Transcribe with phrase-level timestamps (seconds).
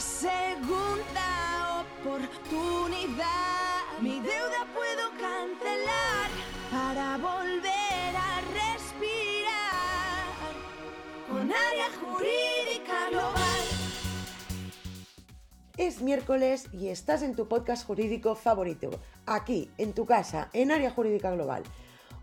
[0.00, 3.26] segunda oportunidad.
[4.00, 6.30] Mi deuda puedo cancelar
[6.70, 10.26] para volver a respirar
[11.28, 13.60] con área jurídica global.
[15.76, 18.90] Es miércoles y estás en tu podcast jurídico favorito,
[19.26, 21.62] aquí, en tu casa, en Área Jurídica Global.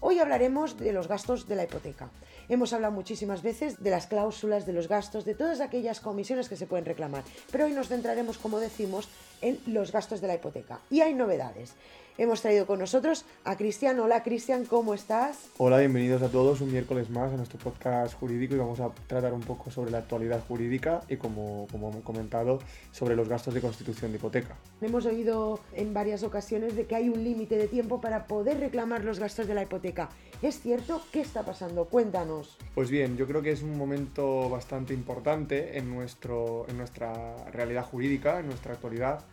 [0.01, 2.09] Hoy hablaremos de los gastos de la hipoteca.
[2.47, 6.55] Hemos hablado muchísimas veces de las cláusulas, de los gastos, de todas aquellas comisiones que
[6.55, 9.07] se pueden reclamar, pero hoy nos centraremos, como decimos,
[9.45, 10.79] en los gastos de la hipoteca.
[10.89, 11.75] Y hay novedades.
[12.17, 13.99] Hemos traído con nosotros a Cristian.
[13.99, 15.49] Hola Cristian, ¿cómo estás?
[15.57, 19.33] Hola, bienvenidos a todos un miércoles más a nuestro podcast jurídico y vamos a tratar
[19.33, 22.59] un poco sobre la actualidad jurídica y como, como hemos comentado
[22.93, 24.55] sobre los gastos de constitución de hipoteca.
[24.81, 29.03] Hemos oído en varias ocasiones de que hay un límite de tiempo para poder reclamar
[29.03, 30.09] los gastos de la hipoteca.
[30.41, 31.01] ¿Es cierto?
[31.11, 31.83] ¿Qué está pasando?
[31.85, 32.57] Cuéntanos.
[32.73, 37.83] Pues bien, yo creo que es un momento bastante importante en, nuestro, en nuestra realidad
[37.83, 39.25] jurídica, en nuestra actualidad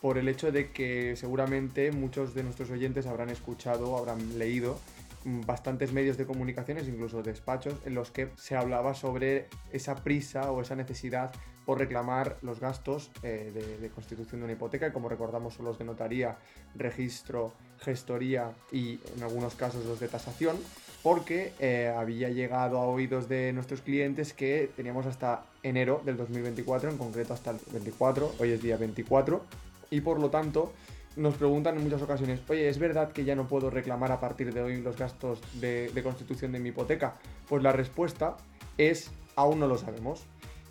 [0.00, 4.78] por el hecho de que seguramente muchos de nuestros oyentes habrán escuchado, habrán leído
[5.24, 10.62] bastantes medios de comunicaciones, incluso despachos, en los que se hablaba sobre esa prisa o
[10.62, 11.32] esa necesidad
[11.66, 15.84] por reclamar los gastos eh, de, constitución de una hipoteca, como recordamos son los de
[15.84, 16.38] notaría,
[16.74, 20.56] registro, gestoría y en algunos casos los de tasación,
[21.02, 26.90] porque eh, había llegado a oídos de nuestros clientes que teníamos hasta enero del 2024,
[26.90, 29.42] en concreto hasta el 24, hoy es día 24,
[29.90, 30.72] y por lo tanto
[31.18, 34.54] nos preguntan en muchas ocasiones, oye, ¿es verdad que ya no puedo reclamar a partir
[34.54, 37.14] de hoy los gastos de, constitución de mi hipoteca?
[37.48, 38.36] Pues la respuesta
[38.76, 40.24] es, aún no lo sabemos.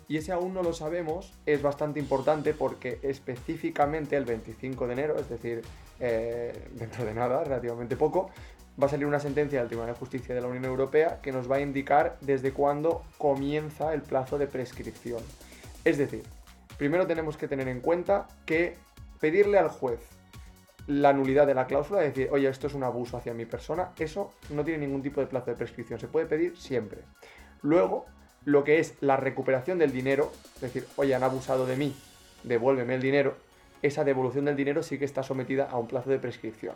[0.08, 5.16] Y ese aún no lo sabemos es bastante importante porque específicamente el 25 de enero,
[5.18, 5.60] es decir,
[6.00, 8.30] eh, dentro de nada, relativamente poco,
[8.82, 11.50] va a salir una sentencia del Tribunal de Justicia de la Unión Europea que nos
[11.50, 15.20] va a indicar desde cuándo comienza el plazo de prescripción.
[15.84, 16.22] Es decir,
[16.78, 18.76] primero tenemos que tener en cuenta que
[19.20, 20.00] pedirle al juez
[20.86, 24.32] la nulidad de la cláusula, decir, oye, esto es un abuso hacia mi persona, eso
[24.50, 27.02] no tiene ningún tipo de plazo de prescripción, se puede pedir siempre.
[27.60, 28.06] Luego,
[28.44, 31.94] lo que es la recuperación del dinero, es decir, oye, han abusado de mí,
[32.44, 33.36] devuélveme el dinero,
[33.82, 36.74] esa devolución del dinero sí que está sometida a un plazo de prescripción.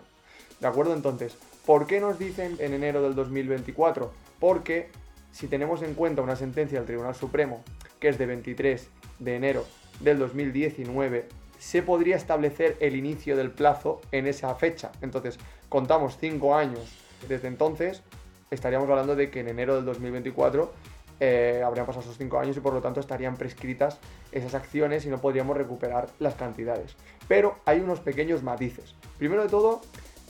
[0.60, 0.94] ¿De acuerdo?
[0.94, 1.36] Entonces,
[1.66, 4.12] ¿por qué nos dicen en enero del 2024?
[4.38, 4.90] Porque
[5.32, 7.64] si tenemos en cuenta una sentencia del Tribunal Supremo,
[7.98, 8.88] que es de 23
[9.18, 9.64] de enero
[10.00, 11.26] del 2019,
[11.62, 14.90] se podría establecer el inicio del plazo en esa fecha.
[15.00, 18.02] Entonces, contamos cinco años desde entonces,
[18.50, 20.72] estaríamos hablando de que en enero del 2024
[21.20, 24.00] eh, habrían pasado esos cinco años y por lo tanto estarían prescritas
[24.32, 26.96] esas acciones y no podríamos recuperar las cantidades.
[27.28, 28.96] Pero hay unos pequeños matices.
[29.16, 29.82] Primero de todo,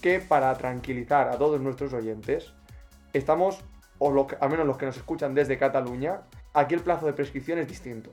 [0.03, 2.53] que para tranquilizar a todos nuestros oyentes,
[3.15, 3.65] estamos,
[3.98, 7.69] o al menos los que nos escuchan desde Cataluña, aquí el plazo de prescripción es
[7.69, 8.10] distinto.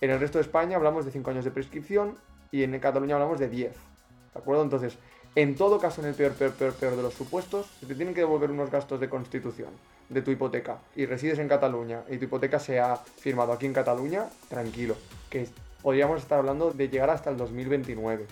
[0.00, 2.16] En el resto de España hablamos de 5 años de prescripción
[2.52, 3.72] y en Cataluña hablamos de 10.
[3.72, 4.62] ¿De acuerdo?
[4.62, 4.96] Entonces,
[5.34, 8.14] en todo caso, en el peor, peor, peor, peor de los supuestos, si te tienen
[8.14, 9.70] que devolver unos gastos de constitución
[10.08, 13.72] de tu hipoteca y resides en Cataluña y tu hipoteca se ha firmado aquí en
[13.72, 14.96] Cataluña, tranquilo,
[15.28, 15.48] que
[15.82, 18.26] podríamos estar hablando de llegar hasta el 2029.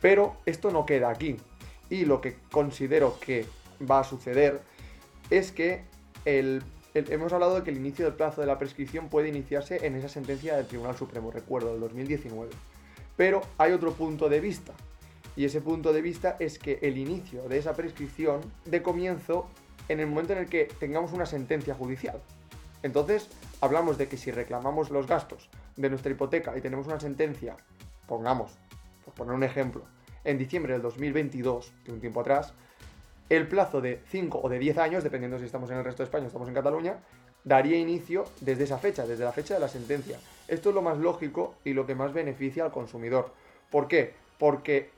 [0.00, 1.36] Pero esto no queda aquí.
[1.90, 3.46] Y lo que considero que
[3.88, 4.60] va a suceder
[5.30, 5.84] es que
[6.24, 6.62] el
[6.94, 10.08] hemos hablado de que el inicio del plazo de la prescripción puede iniciarse en esa
[10.08, 12.50] sentencia del Tribunal Supremo, recuerdo, del 2019.
[13.16, 14.72] Pero hay otro punto de vista,
[15.36, 19.48] y ese punto de vista es que el inicio de esa prescripción de comienzo
[19.88, 22.20] en el momento en el que tengamos una sentencia judicial.
[22.82, 23.28] Entonces,
[23.60, 27.56] hablamos de que si reclamamos los gastos de nuestra hipoteca y tenemos una sentencia,
[28.06, 28.52] pongamos,
[29.04, 29.84] por poner un ejemplo,
[30.24, 32.54] en diciembre del 2022, de un tiempo atrás,
[33.36, 36.04] el plazo de 5 o de 10 años, dependiendo si estamos en el resto de
[36.04, 36.98] España o estamos en Cataluña,
[37.44, 40.18] daría inicio desde esa fecha, desde la fecha de la sentencia.
[40.48, 43.32] Esto es lo más lógico y lo que más beneficia al consumidor.
[43.70, 44.12] ¿Por qué?
[44.38, 44.90] Porque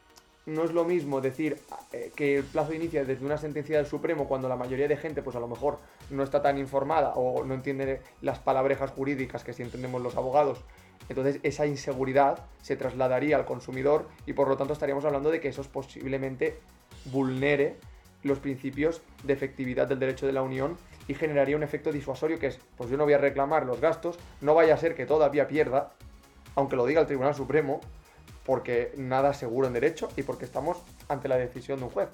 [0.46, 1.58] no es lo mismo decir
[1.92, 5.22] eh, que el plazo inicia desde una sentencia del Supremo cuando la mayoría de gente
[5.22, 5.78] pues a lo mejor
[6.10, 10.58] no está tan informada o no entiende las palabrejas jurídicas que sí entendemos los abogados.
[11.08, 15.48] Entonces esa inseguridad se trasladaría al consumidor y por lo tanto estaríamos hablando de que
[15.48, 16.58] eso posiblemente
[17.12, 17.76] vulnere
[18.24, 20.76] los principios de efectividad del derecho de la Unión
[21.06, 24.18] y generaría un efecto disuasorio que es, pues yo no voy a reclamar los gastos,
[24.40, 25.92] no vaya a ser que todavía pierda,
[26.56, 27.80] aunque lo diga el Tribunal Supremo,
[28.44, 32.08] porque nada seguro en derecho y porque estamos ante la decisión de un juez.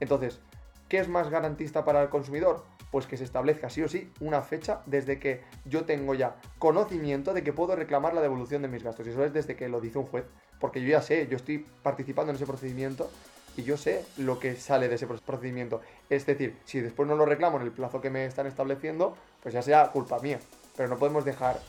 [0.00, 0.40] Entonces,
[0.88, 2.64] ¿qué es más garantista para el consumidor?
[2.90, 7.32] Pues que se establezca sí o sí una fecha desde que yo tengo ya conocimiento
[7.32, 9.06] de que puedo reclamar la devolución de mis gastos.
[9.06, 10.24] Y eso es desde que lo dice un juez,
[10.60, 13.10] porque yo ya sé, yo estoy participando en ese procedimiento
[13.56, 15.80] y yo sé lo que sale de ese procedimiento.
[16.08, 19.54] Es decir, si después no lo reclamo en el plazo que me están estableciendo, pues
[19.54, 20.38] ya sea culpa mía.
[20.76, 21.60] Pero no podemos dejar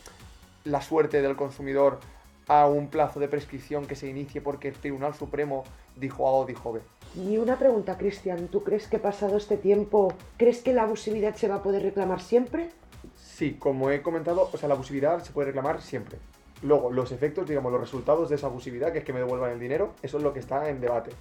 [0.63, 2.00] la suerte del consumidor
[2.47, 5.63] a un plazo de prescripción que se inicie porque el Tribunal Supremo
[5.95, 6.81] dijo A o dijo B.
[7.15, 11.47] Y una pregunta, Cristian, ¿tú crees que pasado este tiempo, crees que la abusividad se
[11.47, 12.69] va a poder reclamar siempre?
[13.15, 16.18] Sí, como he comentado, o sea, la abusividad se puede reclamar siempre.
[16.63, 19.59] Luego, los efectos, digamos, los resultados de esa abusividad, que es que me devuelvan el
[19.59, 21.12] dinero, eso es lo que está en debate.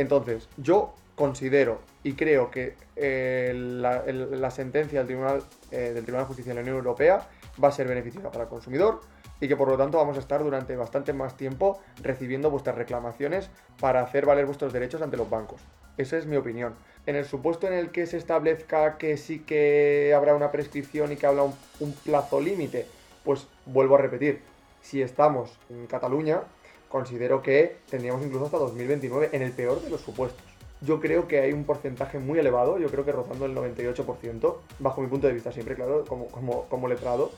[0.00, 6.28] Entonces, yo considero y creo que eh, la, sentencia del Tribunal, eh, del Tribunal de
[6.28, 7.28] Justicia de la Unión Europea
[7.62, 9.02] va a ser beneficiosa para el consumidor
[9.42, 13.50] y que por lo tanto vamos a estar durante bastante más tiempo recibiendo vuestras reclamaciones
[13.78, 15.60] para hacer valer vuestros derechos ante los bancos.
[15.98, 16.74] Esa es mi opinión.
[17.04, 21.16] En el supuesto en el que se establezca que sí que habrá una prescripción y
[21.16, 22.86] que habrá un plazo límite,
[23.22, 24.40] pues vuelvo a repetir,
[24.80, 26.40] si estamos en Cataluña,
[26.90, 30.44] considero que tendríamos incluso hasta 2029, en el peor de los supuestos.
[30.82, 35.00] Yo creo que hay un porcentaje muy elevado, yo creo que rozando el 98%, bajo
[35.00, 37.30] mi punto de vista siempre, claro, como, como, como letrado,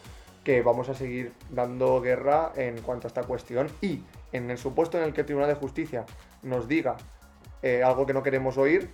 [0.42, 4.02] que vamos a seguir dando guerra en cuanto a esta cuestión y
[4.32, 6.04] en el supuesto en el que el Tribunal de Justicia
[6.42, 6.96] nos diga
[7.62, 8.90] eh, algo que no queremos oír,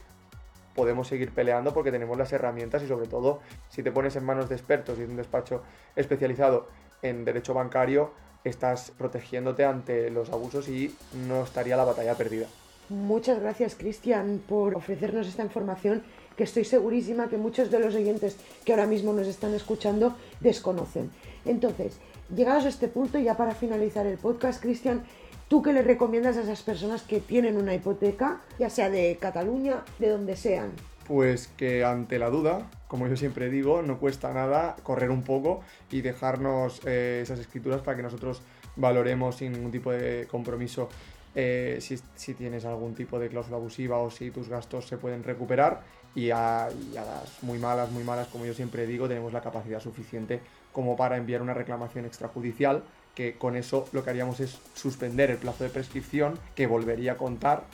[0.75, 4.49] podemos seguir peleando porque tenemos las herramientas y sobre todo si te pones en manos
[4.49, 5.63] de expertos y de un despacho
[5.97, 6.69] especializado
[7.03, 8.13] en derecho bancario,
[8.45, 10.95] estás protegiéndote ante los abusos y
[11.27, 12.47] no estaría la batalla perdida.
[12.89, 16.03] Muchas gracias, Cristian, por ofrecernos esta información
[16.37, 21.11] que estoy segurísima que muchos de los oyentes que ahora mismo nos están escuchando desconocen.
[21.45, 21.99] Entonces,
[22.35, 25.03] llegados a este punto, ya para finalizar el podcast, Cristian,
[25.49, 29.85] ¿tú qué le recomiendas a esas personas que tienen una hipoteca, ya sea de Cataluña,
[29.99, 30.71] de donde sean?
[31.09, 35.63] Pues que ante la duda, como yo siempre digo, no cuesta nada correr un poco
[35.91, 38.43] y dejarnos eh, esas escrituras para que nosotros
[38.77, 40.91] valoremos sin ningún tipo de compromiso
[41.35, 45.25] eh, si, si, tienes algún tipo de cláusula abusiva o si tus gastos se pueden
[45.25, 45.83] recuperar.
[46.15, 50.41] Y a, las muy malas, muy malas, como yo siempre digo, tenemos la capacidad suficiente
[50.73, 52.83] como para enviar una reclamación extrajudicial
[53.15, 57.17] que con eso lo que haríamos es suspender el plazo de prescripción que volvería a
[57.17, 57.65] contar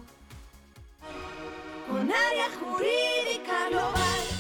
[1.90, 4.39] Con área jurídica global.